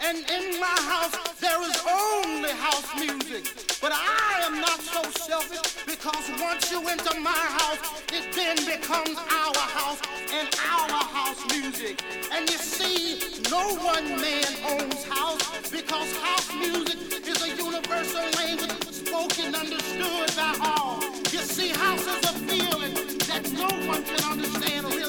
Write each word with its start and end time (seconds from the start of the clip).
And 0.00 0.18
in 0.18 0.60
my 0.60 0.66
house, 0.66 1.16
there 1.40 1.60
is 1.62 1.76
only 1.90 2.50
house 2.50 2.88
music. 2.98 3.44
But 3.80 3.92
I 3.92 4.42
am 4.44 4.60
not 4.60 4.80
so 4.80 5.02
selfish 5.10 5.84
because 5.86 6.30
once 6.40 6.70
you 6.70 6.86
enter 6.88 7.18
my 7.20 7.30
house, 7.30 8.02
it 8.12 8.32
then 8.34 8.56
becomes 8.64 9.16
our 9.18 9.56
house 9.56 10.00
and 10.32 10.48
our 10.70 11.02
house 11.04 11.40
music. 11.50 12.02
And 12.32 12.48
you 12.48 12.58
see, 12.58 13.40
no 13.50 13.74
one 13.76 14.20
man 14.20 14.46
owns 14.70 15.04
house 15.04 15.70
because 15.70 16.16
house 16.18 16.54
music 16.54 17.26
is 17.26 17.42
a 17.42 17.48
universal 17.48 18.30
language 18.36 18.70
spoken, 18.92 19.54
understood 19.54 20.36
by 20.36 20.54
all. 20.62 21.02
You 21.32 21.40
see, 21.40 21.68
house 21.70 22.06
is 22.06 22.24
a 22.24 22.34
feeling 22.46 22.94
that 23.26 23.50
no 23.52 23.68
one 23.88 24.04
can 24.04 24.22
understand 24.30 24.86
really 24.86 25.07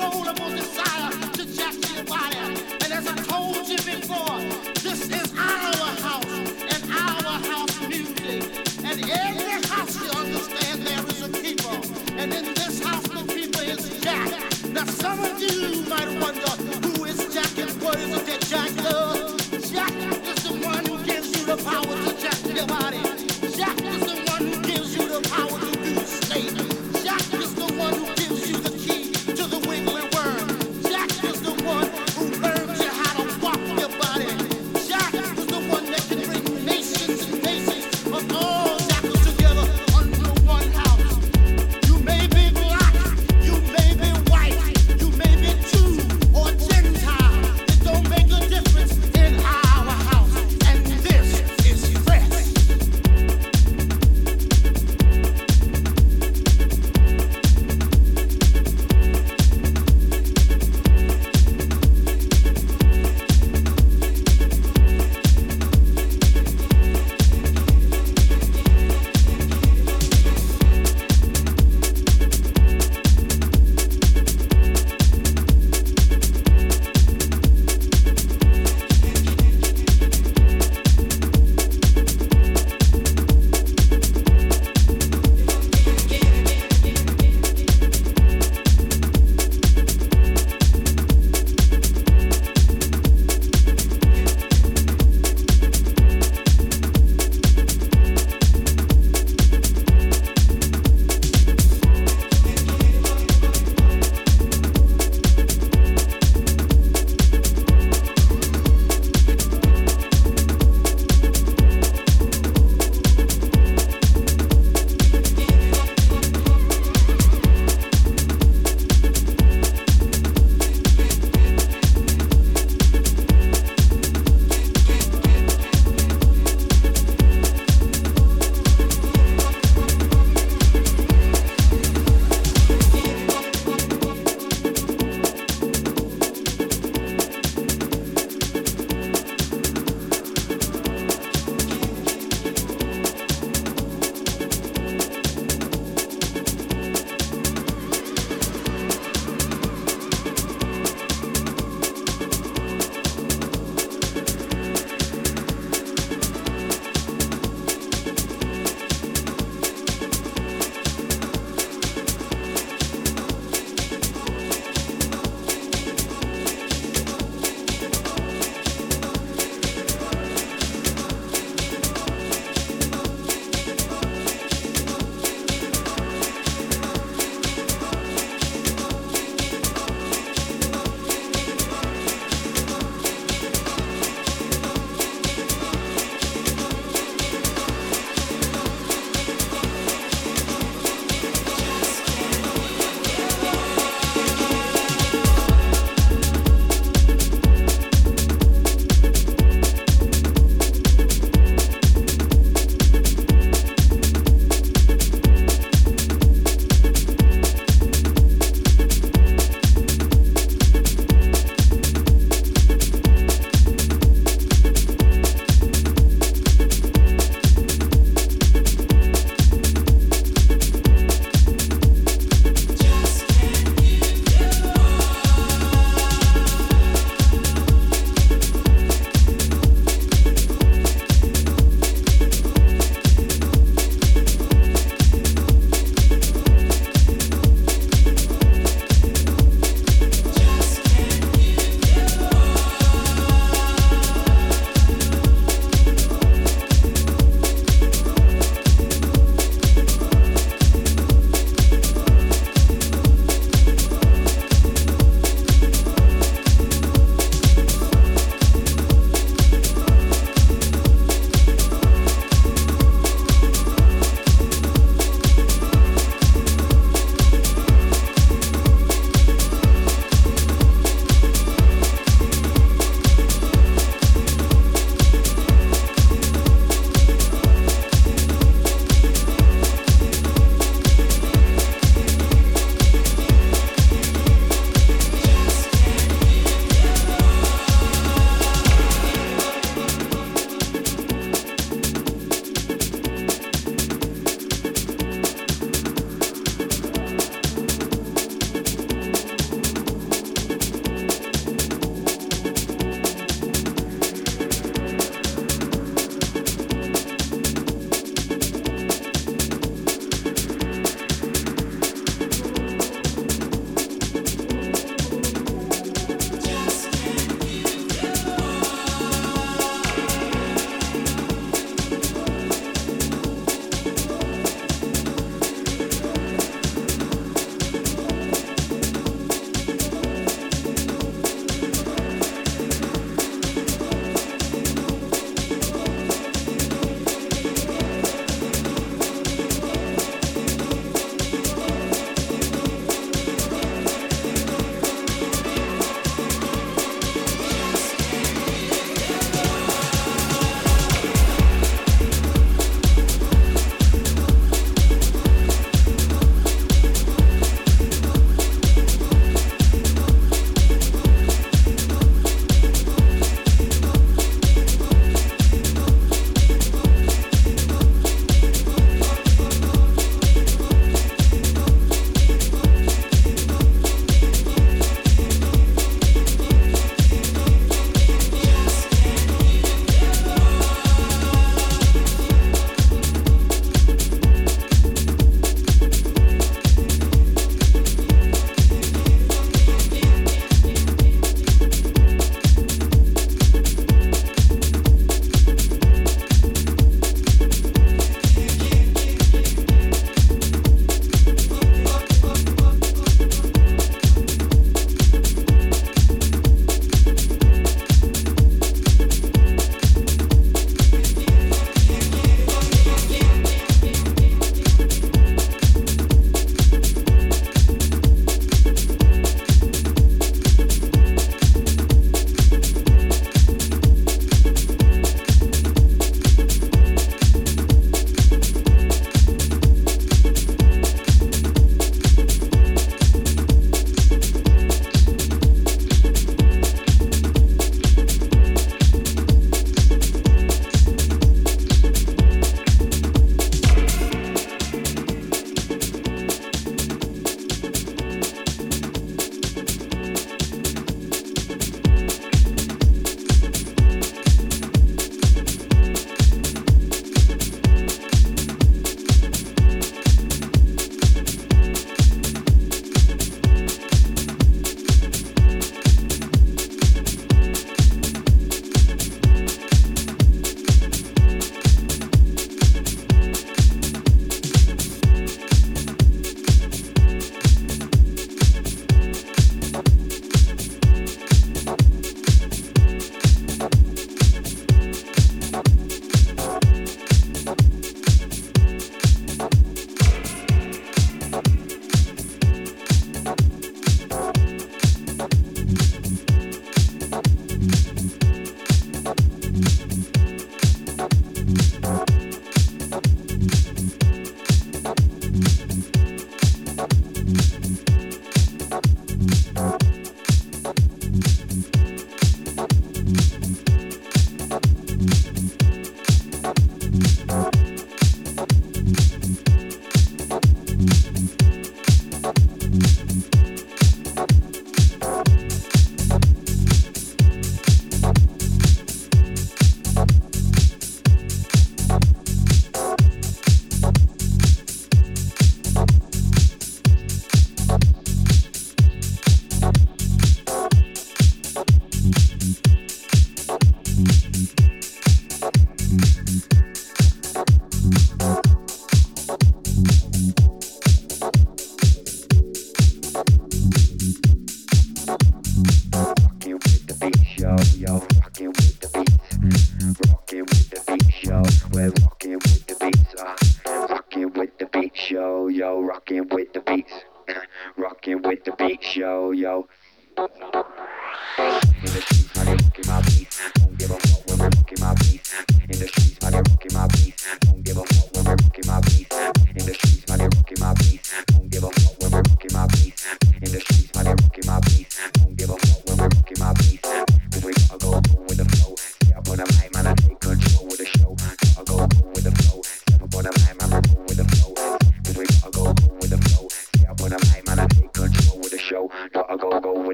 uncontrollable 0.00 0.50
desire 0.50 1.10
to 1.32 1.44
jack 1.54 1.74
your 1.94 2.04
body. 2.04 2.36
And 2.82 2.92
as 2.92 3.06
I 3.06 3.16
told 3.16 3.68
you 3.68 3.76
before, 3.76 4.38
this 4.82 5.08
is 5.10 5.32
our 5.38 5.92
house 6.00 6.24
and 6.72 6.82
our 6.90 7.38
house 7.50 7.88
music. 7.88 8.42
And 8.84 9.10
every 9.10 9.68
house 9.68 9.94
you 10.02 10.10
understand 10.10 10.82
there 10.82 11.06
is 11.06 11.22
a 11.22 11.28
keeper. 11.30 11.76
And 12.16 12.32
in 12.32 12.44
this 12.54 12.82
house 12.82 13.06
the 13.08 13.24
keeper 13.32 13.62
is 13.62 14.00
Jack. 14.00 14.30
Now 14.72 14.84
some 14.86 15.20
of 15.20 15.40
you 15.40 15.82
might 15.88 16.08
wonder 16.20 16.50
who 16.86 17.04
is 17.04 17.34
Jack 17.34 17.58
and 17.58 17.70
what 17.82 17.98
is 17.98 18.16
it 18.16 18.26
that 18.26 18.40
Jack 18.48 18.74
does? 18.76 19.70
Jack 19.70 19.92
is 19.92 20.42
the 20.44 20.66
one 20.66 20.84
who 20.86 21.04
gives 21.04 21.28
you 21.36 21.44
the 21.46 21.56
power 21.62 21.82
to 21.84 22.09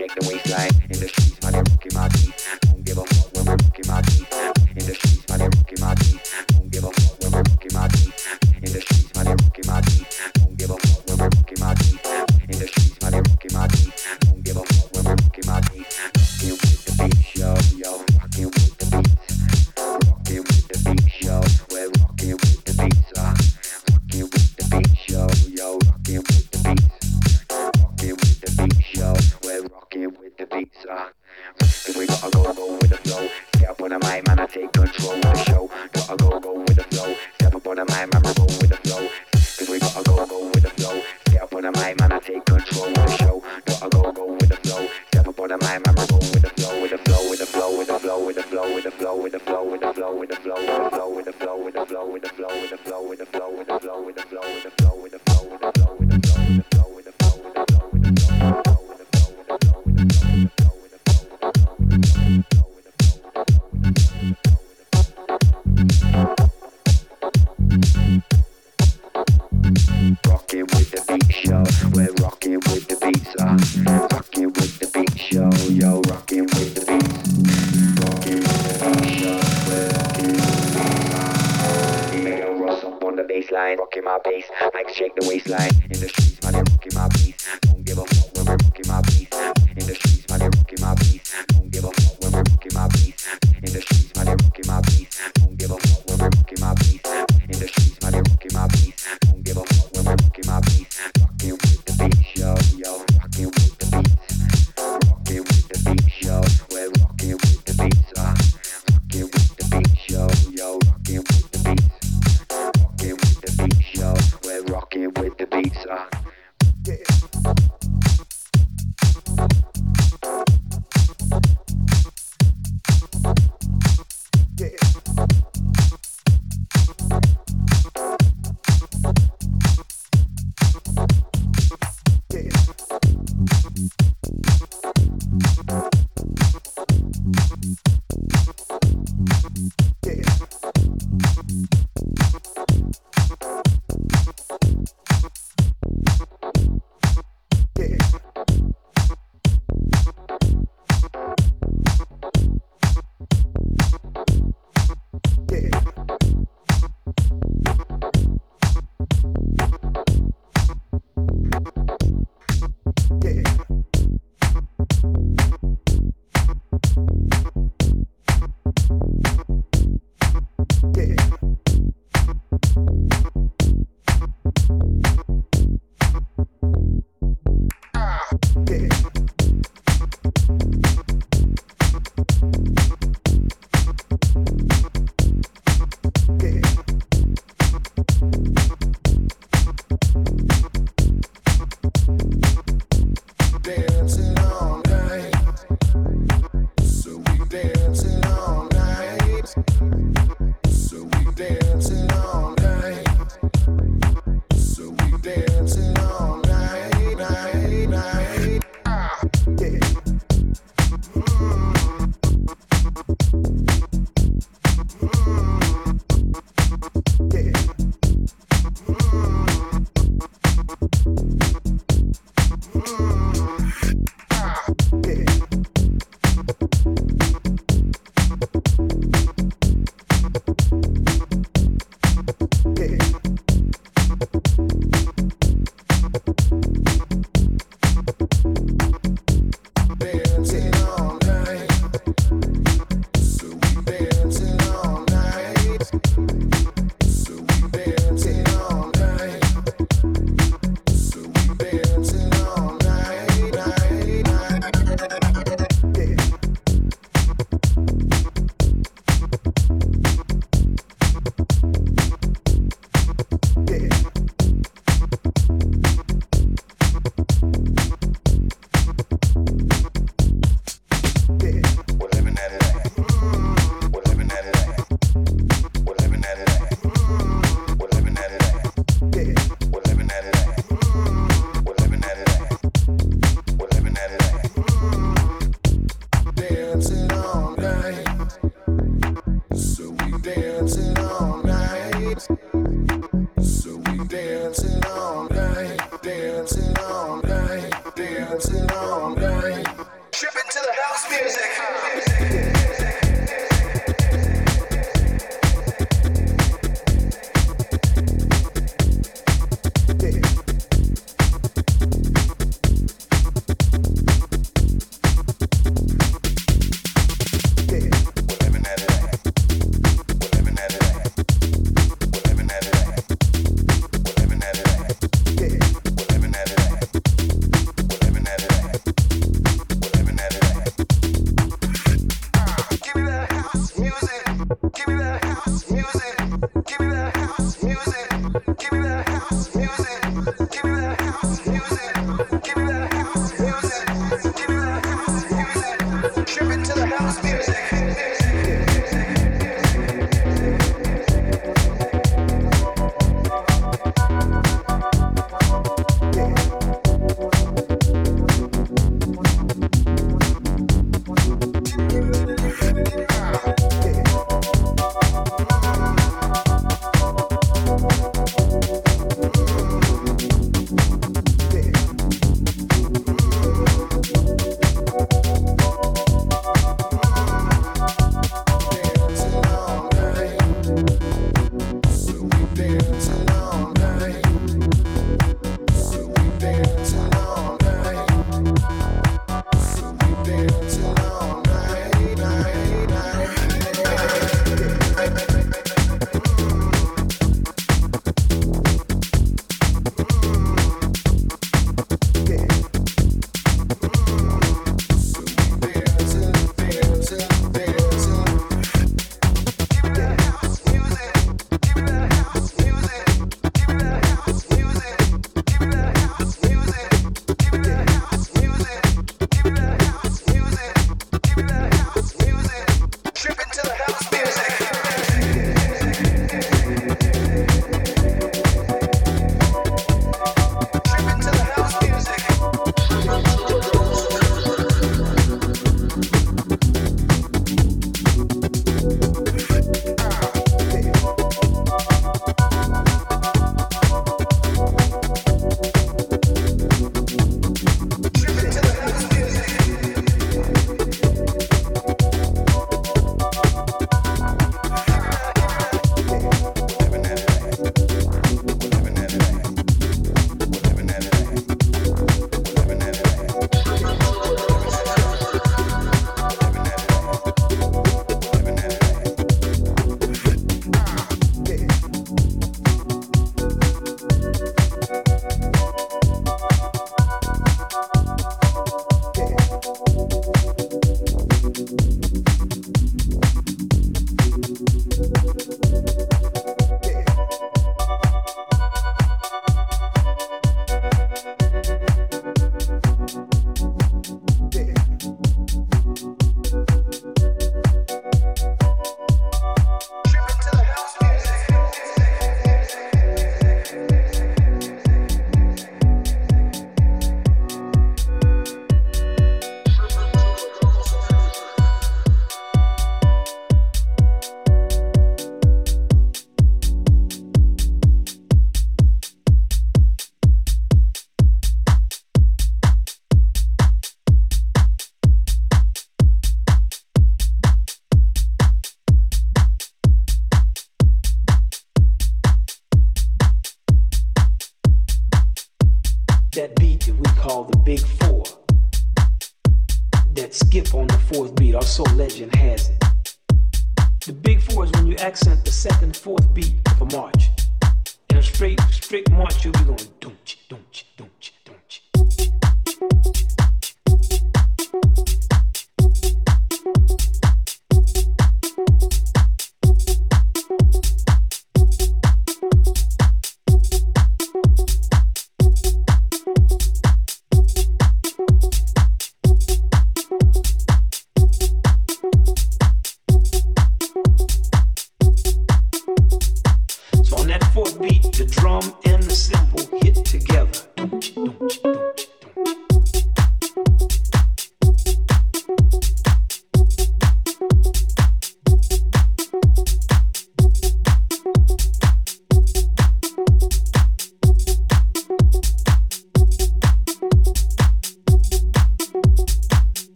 with 0.00 0.14
the 0.14 0.30
beats. 0.32 0.43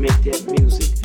make 0.00 0.22
that 0.22 0.50
music. 0.50 0.99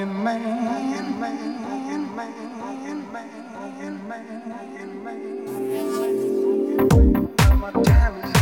Broken 0.00 0.24
man, 0.24 0.40
broken 0.64 1.20
man, 1.20 1.36
broken 1.60 2.16
man, 2.16 2.32
broken 2.58 3.12
man, 3.12 3.28
broken 3.52 4.08
man, 4.08 4.24
broken 4.48 4.90
man. 5.04 5.20
My 7.60 7.70
time 7.82 8.16
is 8.24 8.39